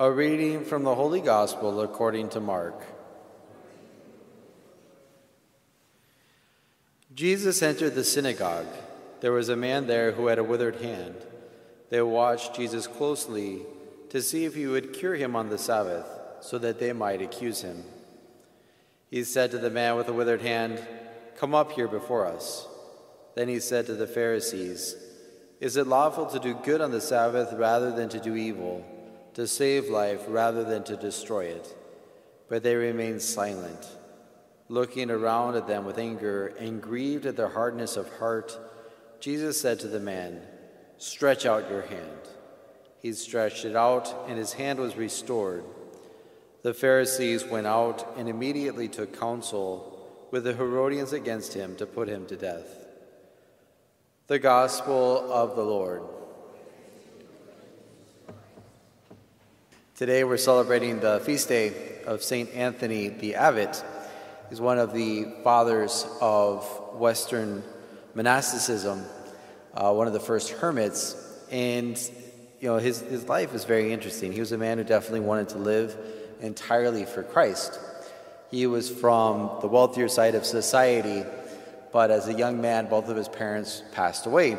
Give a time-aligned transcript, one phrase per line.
[0.00, 2.80] A reading from the Holy Gospel according to Mark.
[7.12, 8.68] Jesus entered the synagogue.
[9.22, 11.16] There was a man there who had a withered hand.
[11.90, 13.62] They watched Jesus closely
[14.10, 16.06] to see if he would cure him on the Sabbath,
[16.42, 17.82] so that they might accuse him.
[19.10, 20.80] He said to the man with the withered hand,
[21.34, 22.68] Come up here before us.
[23.34, 24.94] Then he said to the Pharisees,
[25.58, 28.84] Is it lawful to do good on the Sabbath rather than to do evil?
[29.38, 31.72] To save life rather than to destroy it.
[32.48, 33.86] But they remained silent,
[34.68, 38.58] looking around at them with anger and grieved at their hardness of heart.
[39.20, 40.42] Jesus said to the man,
[40.96, 42.18] Stretch out your hand.
[43.00, 45.62] He stretched it out, and his hand was restored.
[46.64, 52.08] The Pharisees went out and immediately took counsel with the Herodians against him to put
[52.08, 52.88] him to death.
[54.26, 56.02] The Gospel of the Lord.
[59.98, 61.72] Today we're celebrating the feast day
[62.06, 62.54] of St.
[62.54, 63.82] Anthony the Abbot.
[64.48, 67.64] He's one of the fathers of Western
[68.14, 69.04] monasticism,
[69.74, 71.16] uh, one of the first hermits.
[71.50, 72.00] And,
[72.60, 74.30] you know, his, his life is very interesting.
[74.30, 75.96] He was a man who definitely wanted to live
[76.40, 77.80] entirely for Christ.
[78.52, 81.24] He was from the wealthier side of society,
[81.92, 84.58] but as a young man, both of his parents passed away,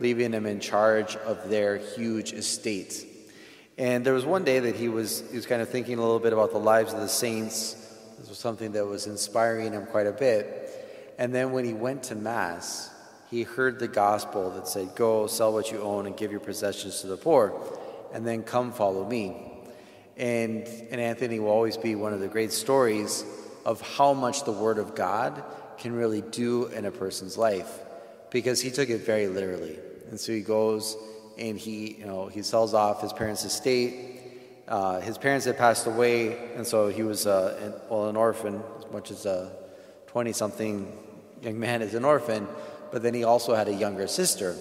[0.00, 3.12] leaving him in charge of their huge estate.
[3.76, 6.20] And there was one day that he was, he was kind of thinking a little
[6.20, 7.74] bit about the lives of the saints.
[8.18, 11.14] This was something that was inspiring him quite a bit.
[11.18, 12.90] And then when he went to Mass,
[13.30, 17.00] he heard the gospel that said, Go, sell what you own, and give your possessions
[17.00, 17.60] to the poor,
[18.12, 19.50] and then come follow me.
[20.16, 23.24] And, and Anthony will always be one of the great stories
[23.64, 25.42] of how much the Word of God
[25.78, 27.80] can really do in a person's life
[28.30, 29.78] because he took it very literally.
[30.10, 30.96] And so he goes
[31.38, 34.20] and he, you know, he sells off his parents' estate.
[34.66, 38.62] Uh, his parents had passed away, and so he was, uh, an, well, an orphan,
[38.78, 39.52] as much as a
[40.08, 40.96] 20-something
[41.42, 42.48] young man is an orphan,
[42.90, 44.56] but then he also had a younger sister.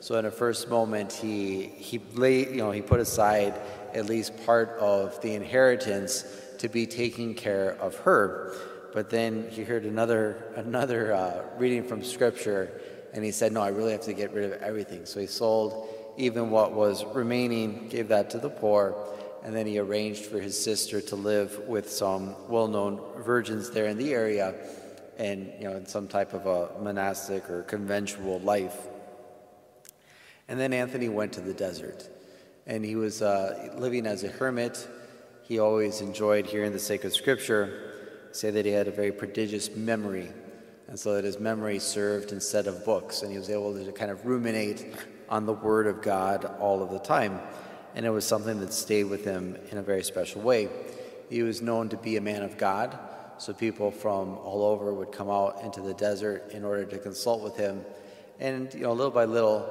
[0.00, 3.54] So in a first moment, he, he laid, you know, he put aside
[3.94, 6.24] at least part of the inheritance
[6.58, 8.54] to be taking care of her.
[8.92, 12.80] But then he heard another, another uh, reading from scripture,
[13.12, 15.04] and he said, no, I really have to get rid of everything.
[15.04, 15.88] So he sold
[16.18, 18.94] even what was remaining, gave that to the poor,
[19.44, 23.96] and then he arranged for his sister to live with some well-known virgins there in
[23.96, 24.54] the area
[25.16, 28.76] and you know in some type of a monastic or conventual life.
[30.48, 32.08] And then anthony went to the desert
[32.66, 34.86] and he was uh, living as a hermit.
[35.42, 37.94] He always enjoyed hearing the sacred scripture
[38.32, 40.28] say that he had a very prodigious memory
[40.88, 44.10] and so that his memory served instead of books and he was able to kind
[44.10, 44.94] of ruminate
[45.28, 47.40] on the Word of God all of the time.
[47.94, 50.68] And it was something that stayed with him in a very special way.
[51.30, 52.98] He was known to be a man of God,
[53.38, 57.42] so people from all over would come out into the desert in order to consult
[57.42, 57.84] with him.
[58.40, 59.66] And you know, little by little,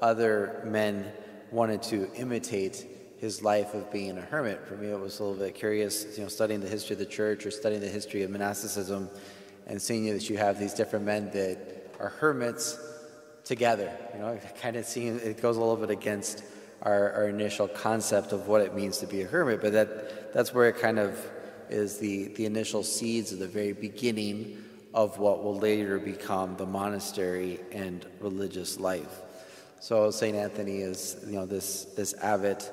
[0.00, 1.10] other men
[1.50, 2.86] wanted to imitate
[3.18, 4.66] his life of being a hermit.
[4.66, 7.06] For me, it was a little bit curious, you know, studying the history of the
[7.06, 9.08] church or studying the history of monasticism
[9.66, 12.78] and seeing that you have these different men that are hermits
[13.48, 13.90] together.
[14.14, 16.44] You know, kind of seems it goes a little bit against
[16.82, 20.54] our, our initial concept of what it means to be a hermit, but that that's
[20.54, 21.18] where it kind of
[21.70, 24.62] is the, the initial seeds of the very beginning
[24.94, 29.20] of what will later become the monastery and religious life.
[29.80, 32.70] So Saint Anthony is, you know, this this abbot,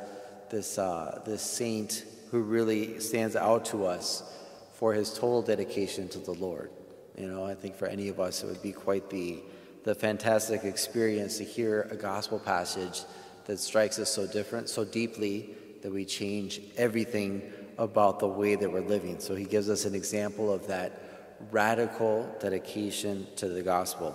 [0.50, 4.24] this uh, this saint who really stands out to us
[4.74, 6.69] for his total dedication to the Lord.
[7.18, 9.42] You know, I think for any of us it would be quite the
[9.85, 13.03] the fantastic experience to hear a gospel passage
[13.45, 15.51] that strikes us so different, so deeply,
[15.83, 17.43] that we change everything
[17.77, 19.19] about the way that we're living.
[19.19, 24.07] So he gives us an example of that radical dedication to the gospel.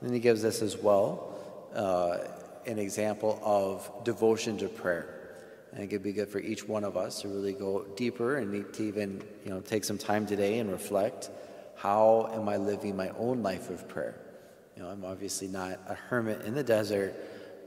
[0.00, 1.36] And then he gives us as well
[1.74, 2.20] uh,
[2.66, 5.36] an example of devotion to prayer.
[5.74, 8.72] I think it'd be good for each one of us to really go deeper and
[8.72, 11.30] to even you know take some time today and reflect
[11.76, 14.23] how am I living my own life of prayer?
[14.76, 17.14] You know, I'm obviously not a hermit in the desert,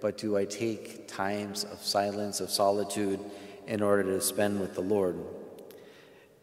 [0.01, 3.19] but do I take times of silence, of solitude,
[3.65, 5.17] in order to spend with the Lord?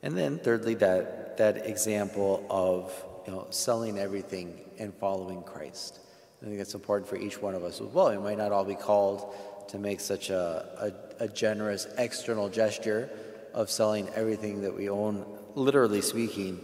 [0.03, 2.93] And then thirdly, that, that example of
[3.27, 6.01] you know, selling everything and following Christ.
[6.43, 8.11] I think that's important for each one of us as well.
[8.11, 9.35] We might not all be called
[9.69, 13.09] to make such a, a, a generous external gesture
[13.55, 15.25] of selling everything that we own,
[15.55, 16.61] literally speaking,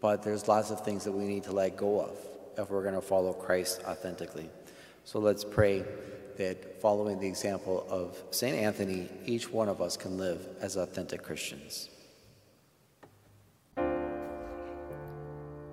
[0.00, 2.27] but there's lots of things that we need to let go of
[2.58, 4.50] if we're going to follow Christ authentically.
[5.04, 5.84] So let's pray
[6.36, 8.56] that following the example of St.
[8.56, 11.88] Anthony, each one of us can live as authentic Christians.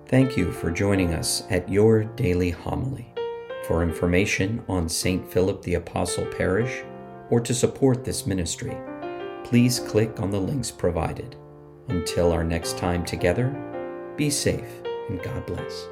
[0.08, 3.12] Thank you for joining us at your daily homily.
[3.66, 5.28] For information on St.
[5.32, 6.84] Philip the Apostle Parish
[7.30, 8.76] or to support this ministry,
[9.42, 11.34] please click on the links provided.
[11.88, 13.50] Until our next time together,
[14.16, 15.88] be safe and God bless.